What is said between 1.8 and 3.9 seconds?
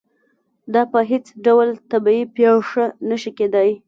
طبیعي پېښه نه شي کېدای.